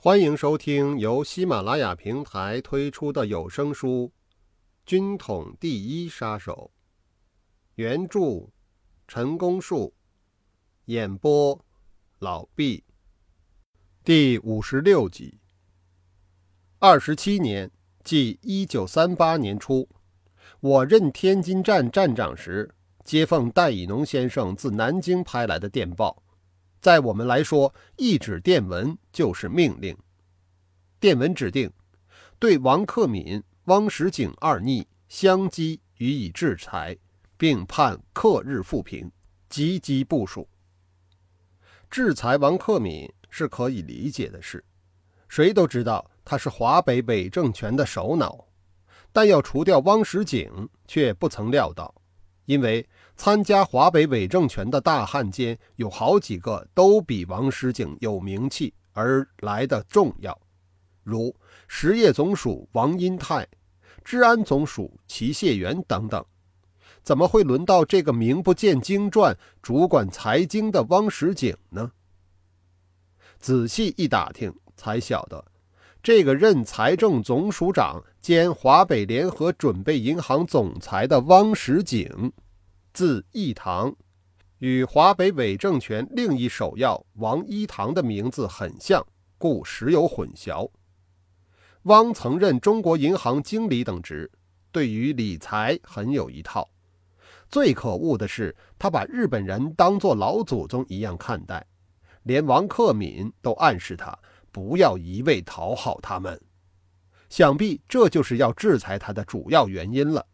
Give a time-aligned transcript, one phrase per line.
[0.00, 4.12] 欢迎收听由喜马拉雅平台推出的有声书
[4.86, 6.70] 《军统第一杀手》，
[7.74, 8.48] 原著
[9.08, 9.92] 陈功树，
[10.84, 11.64] 演播
[12.20, 12.84] 老毕，
[14.04, 15.40] 第五十六集。
[16.78, 17.68] 二十七年，
[18.04, 19.88] 即一九三八年初，
[20.60, 22.72] 我任天津站站长时，
[23.02, 26.22] 接奉戴以农先生自南京拍来的电报。
[26.80, 29.96] 在我们来说，一纸电文就是命令。
[31.00, 31.70] 电文指定
[32.38, 36.96] 对王克敏、汪时景二逆相机予以制裁，
[37.36, 39.10] 并判克日复平，
[39.48, 40.48] 积极部署。
[41.90, 44.64] 制裁王克敏是可以理解的事，
[45.28, 48.46] 谁都知道他是华北伪政权的首脑。
[49.10, 51.94] 但要除掉汪时景，却不曾料到，
[52.48, 52.84] 因为。
[53.20, 60.40] 参加华北伪政权的大汉奸有好几个都比王时景有名气而来的重要，
[61.02, 61.34] 如
[61.66, 63.44] 实业总署王英泰、
[64.04, 66.24] 治安总署齐谢元等等。
[67.02, 71.90] 怎么会轮到这个名不见经传、主管财经的汪时景呢？
[73.40, 75.44] 仔细一打听，才晓得，
[76.08, 82.32] 这个任财政总署长兼华北联合准备银行总裁的汪时景。
[82.94, 83.94] 字义堂，
[84.60, 89.06] 与华北伪政权另一首要王一堂的名字很像，
[89.36, 90.70] 故时有混淆。
[91.82, 94.30] 汪曾任中国银行经理等职，
[94.72, 96.66] 对于理财很有一套。
[97.50, 101.66] 最可恶的是，他把日本人当作老祖宗一样看待，
[102.22, 104.18] 连王克敏都暗示他
[104.50, 106.40] 不要一味讨好他们。
[107.28, 110.24] 想必这就是要制裁他的主要原因了。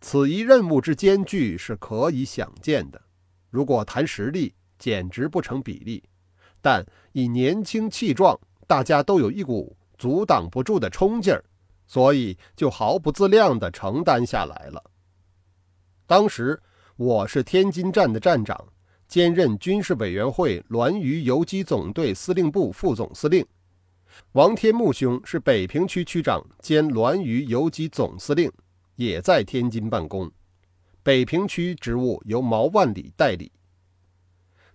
[0.00, 3.02] 此一任务之艰巨是可以想见的，
[3.50, 6.02] 如果谈实力，简直不成比例。
[6.62, 11.44] 但以年轻气壮，大家都有一股阻挡不住的冲劲儿，
[11.86, 14.82] 所以就毫不自量地承担下来了。
[16.06, 16.60] 当时
[16.96, 18.68] 我是天津站的站长，
[19.10, 23.44] 兼任军事委员会滦渝游击总队司令部副总司令。
[24.32, 28.50] 王天木兄是北平区区长兼滦渝游击总司令。
[28.94, 30.30] 也在天津办公，
[31.02, 33.50] 北平区职务由毛万里代理。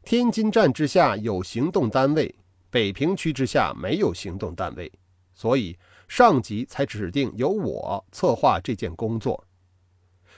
[0.04, 2.34] 天津站之下有行动单位，
[2.72, 4.92] 北平区之下没有行动单位，
[5.36, 9.46] 所以上级才指定由我策划这件工作。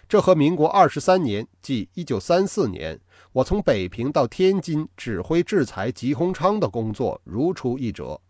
[0.08, 3.00] 这和民国二十三年，即一九三四年，
[3.34, 8.22] 我从北平到天津指挥制裁吉鸿昌的工作如出一辙。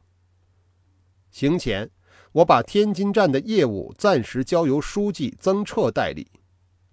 [1.31, 1.89] 行前。
[2.33, 6.27] 我把天津站的业务暂时交由书记曾彻代理，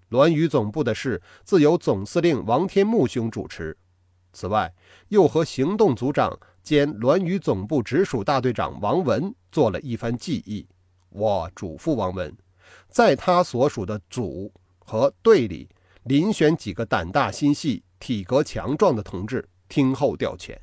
[0.09, 3.77] 滦渝总部的事自由总司令王天木兄主持。
[4.33, 4.73] 此外，
[5.09, 10.65] 又和行动组长兼滦渝总部直属大队长王文做了一番记忆。
[11.09, 12.35] 我嘱咐王文，
[12.87, 14.51] 在他所属的组
[14.85, 15.67] 和队里
[16.05, 20.55] 遴选几个胆大心细、体格强壮的同志，听候调遣。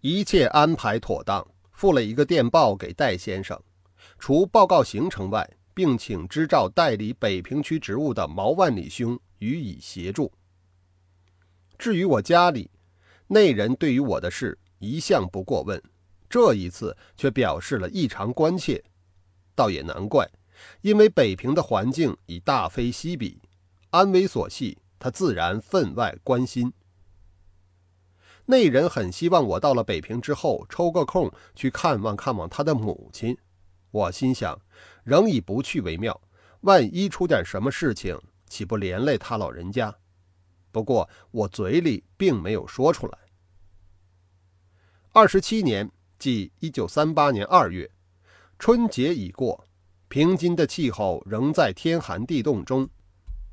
[0.00, 3.60] 一切安排妥当，附了一个电报给戴先生。
[4.18, 10.30] 除报告行程外，并请支照代理北平区职务的毛万里兄予以协助。
[11.78, 12.70] 至于我家里，
[13.26, 15.82] 那人对于我的事一向不过问，
[16.28, 18.82] 这一次却表示了异常关切。
[19.54, 20.28] 倒也难怪，
[20.82, 23.40] 因为北平的环境已大非昔比，
[23.90, 26.72] 安危所系，他自然分外关心。
[28.46, 33.36] 那人很希望我到了北平之后，抽个空去看望看望他的母亲。
[33.90, 34.60] 我心想，
[35.04, 36.20] 仍以不去为妙。
[36.62, 39.96] 万一出点什么事情，岂不连累他老人家？
[40.70, 43.18] 不过我嘴里并没有说出来。
[45.12, 47.90] 二十七年，即一九三八年二月，
[48.58, 49.66] 春节已过，
[50.08, 52.88] 平津的气候仍在天寒地冻中。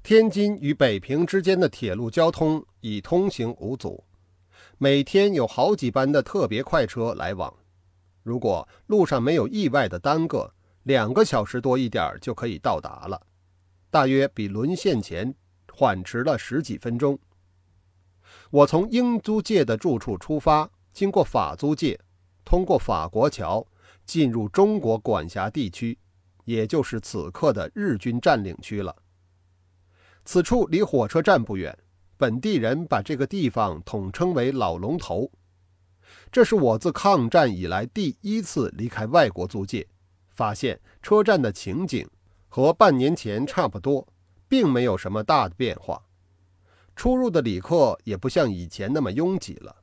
[0.07, 4.06] 天津与北平之间的铁路交通已通行无阻，
[4.78, 7.53] 每天有好几班的特别快车来往。
[8.23, 13.21] 如果路上没有意外的耽搁，两个小时多一点就可以到达了，
[13.89, 15.36] 大约比沦陷前
[15.74, 17.19] 缓迟了十几分钟。
[18.50, 22.00] 我从英租界的住处出发，经过法租界，
[22.45, 23.68] 通过法国桥，
[24.06, 26.00] 进入中国管辖地区，
[26.45, 28.95] 也就是此刻的日军占领区了。
[30.27, 31.74] 此处离火车站不远，
[32.18, 35.31] 本地人把这个地方统称为“老龙头”。
[36.29, 39.88] 这是我自抗战以来第一次离开外国租界，
[40.31, 42.06] 发现车站的情景
[42.50, 44.06] 和半年前差不多，
[44.50, 46.03] 并没有什么大的变化。
[46.94, 49.73] 出入的旅客也不像以前那么拥挤了。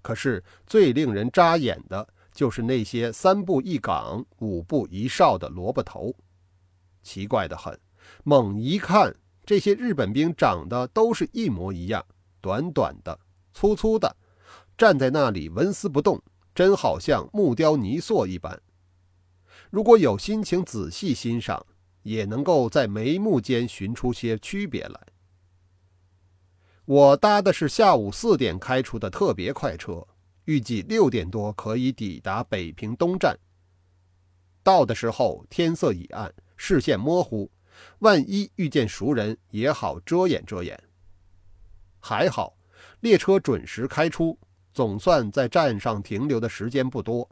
[0.00, 6.16] 可是最令人扎眼的，就是那些三步一岗、五步一哨的萝卜头。
[7.02, 7.78] 奇怪的很，
[8.24, 9.14] 猛一看，
[9.46, 12.04] 这些日本兵长得都是一模一样，
[12.40, 13.18] 短短的、
[13.54, 14.16] 粗粗的，
[14.76, 16.20] 站在那里纹丝不动，
[16.52, 18.60] 真好像木雕泥塑一般。
[19.70, 21.64] 如果有心情仔细欣赏，
[22.02, 25.00] 也能够在眉目间寻出些区别来。
[26.84, 30.06] 我搭的是下午四点开出的特别快车，
[30.44, 33.38] 预计六点多可以抵达北平东站。
[34.64, 37.50] 到的时候天色已暗，视线模糊，
[38.00, 40.80] 万一遇见熟人也好遮掩遮掩。
[41.98, 42.56] 还好，
[43.00, 44.38] 列车准时开出，
[44.72, 47.28] 总算在站上停留的时间不多。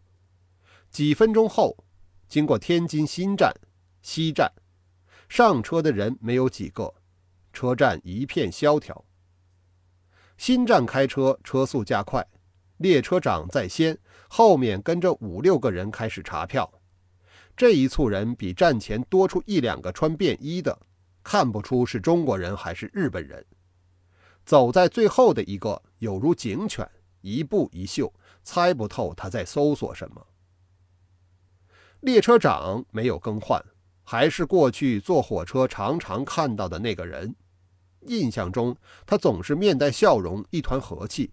[0.90, 1.76] 几分钟后，
[2.28, 3.52] 经过天津新站、
[4.02, 4.50] 西站，
[5.28, 6.94] 上车的人没有几个，
[7.52, 9.04] 车站一片萧条。
[10.36, 12.26] 新站开车，车速加快，
[12.78, 13.96] 列车长在先，
[14.28, 16.68] 后面跟着五六个人开始查票。
[17.56, 20.76] 这一簇人比站前多出一两个穿便衣的，
[21.22, 23.44] 看不出是中国人还是日本人。
[24.44, 26.88] 走在最后的一个有如警犬，
[27.20, 28.12] 一步一嗅，
[28.42, 30.26] 猜不透他在搜索什么。
[32.00, 33.64] 列车长没有更换，
[34.02, 37.34] 还是过去坐火车常常看到的那个人。
[38.06, 38.76] 印象中，
[39.06, 41.32] 他总是面带笑容，一团和气。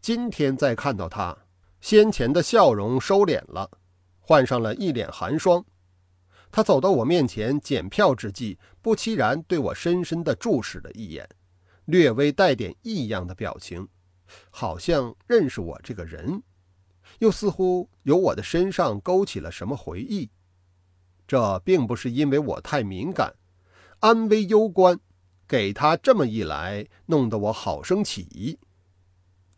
[0.00, 1.36] 今天再看到他，
[1.82, 3.70] 先前的笑容收敛了，
[4.30, 5.64] 换上了一脸寒霜。
[6.52, 11.28] 他走到我面前检票之际，不期然对我深深地注视了一眼，
[11.86, 13.88] 略微带点异样的表情，
[14.50, 16.40] 好像认识我这个人，
[17.18, 20.30] 又似乎由我的身上勾起了什么回忆。
[21.26, 23.34] 这并不是因为我太敏感，
[23.98, 25.00] 安危攸关。
[25.48, 28.56] 给他这么一来，弄得我好生起疑。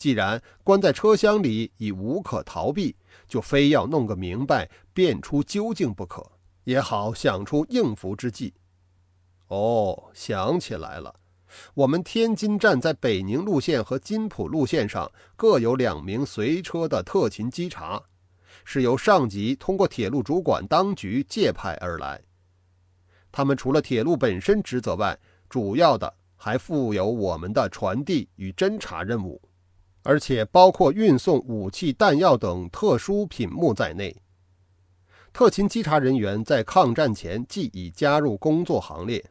[0.03, 2.97] 既然关在车厢里已无可逃避，
[3.29, 6.29] 就非要弄个明白，辨出究竟不可，
[6.65, 8.53] 也好想出应付之计。
[9.47, 11.15] 哦，想起来了，
[11.73, 18.03] 我们天津站在北宁路线和金浦路线上各有两名随车的特勤稽查，
[18.65, 22.21] 是由上级通过铁路主管当局借派而来。
[23.31, 25.17] 他们除了铁路本身职责外，
[25.49, 29.41] 主要的还负有我们的传递与侦查任务，
[30.03, 34.17] 而且包括运送武器弹药等特殊品目在内。
[35.33, 39.25] 特勤稽查人员在抗战前即已加入工作行列，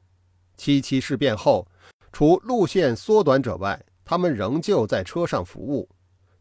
[0.57, 1.68] 七七事变后，
[2.12, 5.88] 除路线缩短者外，他们仍旧在车上服务。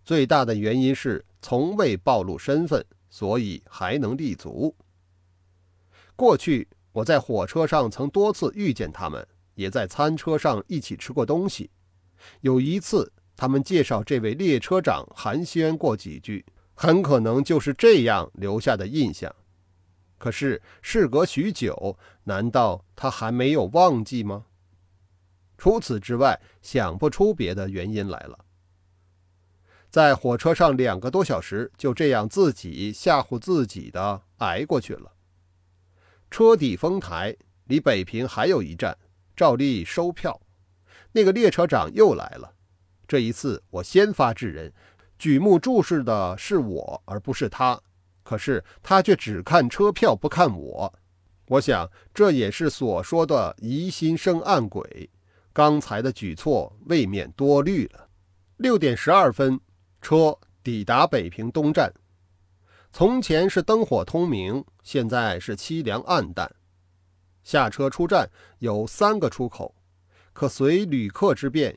[0.04, 4.74] 最大的原因是从未暴露身份，所以还能立足。
[6.16, 9.26] 过去我在火车上曾多次遇见他们。
[9.56, 11.70] 也在餐车上一起吃过东西。
[12.40, 16.44] 有一次，他们介绍这位列车长寒暄过几句，
[16.74, 19.34] 很可能就是这样留下的印象。
[20.18, 24.44] 可是事隔许久，难道他还没有忘记吗？
[25.56, 28.44] 除此之外，想不出别的原因来了。
[29.88, 35.12] 在火车上两个多小时，就这样自己吓唬自己的挨过去了。
[36.30, 37.34] 车底丰台
[37.64, 38.98] 离北平还有一站。
[39.34, 40.42] 照例收票，
[41.12, 42.52] 那个列车长又来了。
[43.10, 44.72] 这一次我先发制人，
[45.18, 47.80] 举目注视的是我，而不是他。
[48.22, 50.94] 可是他却只看车票，不看我。
[51.48, 55.10] 我想这也是所说的疑心生暗鬼。
[55.52, 58.08] 刚才的举措未免多虑了。
[58.58, 59.58] 六点十二分，
[60.00, 61.92] 车抵达北平东站。
[62.92, 66.48] 从前是灯火通明，现在是凄凉暗淡。
[67.42, 68.30] 下车出站
[68.60, 69.74] 有三个出口，
[70.32, 71.76] 可随旅客之便。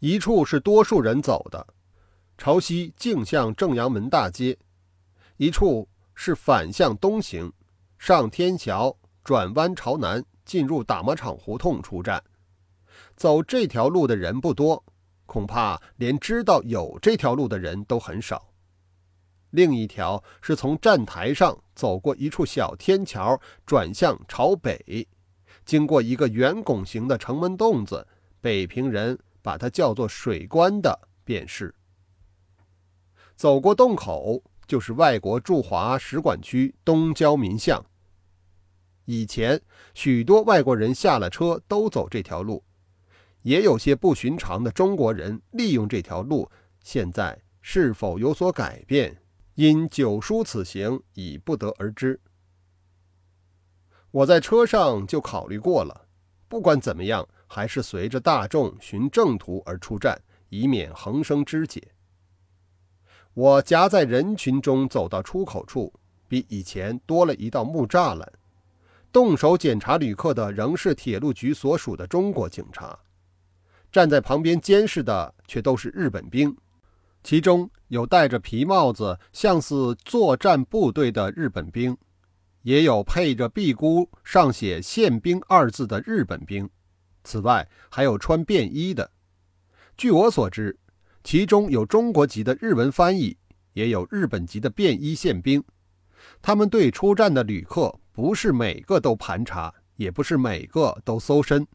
[0.00, 1.66] 一处是多数人走的，
[2.38, 4.56] 朝西径向正阳门大街；
[5.36, 7.52] 一处是反向东行，
[7.98, 12.22] 上天桥转弯朝南，进入打磨厂胡同出站。
[13.14, 14.82] 走这条路的人不多，
[15.26, 18.50] 恐怕连知道有这条路的人都很少。
[19.50, 25.06] 另一条是从站台上走过一处小天桥，转向朝北，
[25.66, 28.06] 经过一个圆拱形的城门洞子，
[28.40, 31.74] 北平人把它叫做水关的便是。
[33.34, 37.84] 走过洞口，就是外国驻华使馆区东郊民巷。
[39.06, 39.60] 以前
[39.94, 42.62] 许多外国人下了车都走这条路，
[43.42, 46.50] 也有些不寻常的中国人利用这条路，
[46.82, 49.22] 现在是否有所改变？
[49.54, 52.20] 因九叔此行已不得而知。
[54.10, 56.06] 我在车上就考虑过了，
[56.48, 60.16] 不管怎么样，还是随着大众循正途而出站，
[60.50, 61.82] 以免横生枝节。
[63.34, 65.92] 我夹在人群中走到出口处，
[66.28, 68.32] 比以前多了一道木栅栏。
[69.10, 72.96] 动手检查旅客的仍是铁路局所属的中国警察，
[73.90, 76.56] 站在旁边监视的却都是日本兵，
[77.24, 81.98] 其中有戴着皮帽子、像似作战部队的日本兵，
[82.62, 86.70] 也有配着臂箍、上写“宪兵”二字的日本兵。
[87.30, 89.08] 此外，还有穿便衣的。
[89.96, 90.76] 据我所知，
[91.22, 93.36] 其中有中国籍的日文翻译，
[93.74, 95.62] 也有日本籍的便衣宪兵。
[96.42, 97.94] 他们对出站的旅客。
[98.12, 101.66] 不是每个都盘查，也不是每个都搜身，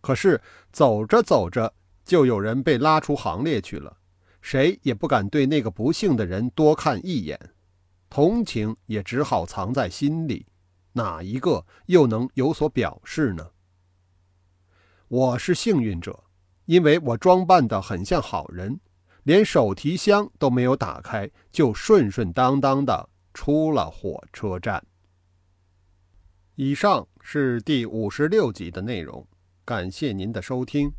[0.00, 0.40] 可是
[0.72, 1.72] 走着走着，
[2.04, 3.96] 就有人被拉出行列去了，
[4.40, 7.38] 谁也不敢对那个不幸的人多看一眼，
[8.10, 10.46] 同情也只好藏在心里，
[10.94, 13.46] 哪一个又能有所表示呢？
[15.16, 16.24] 我是幸运者，
[16.64, 18.80] 因为我装扮得很像好人，
[19.22, 24.84] 连手提箱都没有打开，就顺顺当当的出了火车站。
[26.56, 29.24] 以上是第五十六集的内容，
[29.64, 30.92] 感谢您的收听。